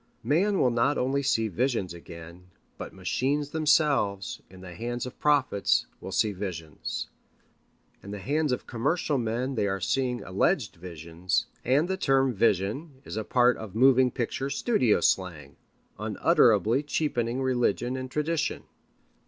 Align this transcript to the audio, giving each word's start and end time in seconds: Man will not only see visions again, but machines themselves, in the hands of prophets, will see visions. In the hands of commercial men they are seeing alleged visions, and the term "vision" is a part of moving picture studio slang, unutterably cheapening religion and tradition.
Man 0.23 0.57
will 0.57 0.71
not 0.71 0.97
only 0.97 1.21
see 1.21 1.47
visions 1.47 1.93
again, 1.93 2.47
but 2.75 2.91
machines 2.91 3.51
themselves, 3.51 4.41
in 4.49 4.61
the 4.61 4.73
hands 4.73 5.05
of 5.05 5.19
prophets, 5.19 5.85
will 5.99 6.11
see 6.11 6.31
visions. 6.31 7.07
In 8.01 8.09
the 8.09 8.17
hands 8.17 8.51
of 8.51 8.65
commercial 8.65 9.19
men 9.19 9.53
they 9.53 9.67
are 9.67 9.79
seeing 9.79 10.23
alleged 10.23 10.75
visions, 10.77 11.45
and 11.63 11.87
the 11.87 11.97
term 11.97 12.33
"vision" 12.33 12.99
is 13.05 13.15
a 13.15 13.23
part 13.23 13.57
of 13.57 13.75
moving 13.75 14.09
picture 14.09 14.49
studio 14.49 15.01
slang, 15.01 15.55
unutterably 15.99 16.81
cheapening 16.81 17.39
religion 17.43 17.95
and 17.95 18.09
tradition. 18.09 18.63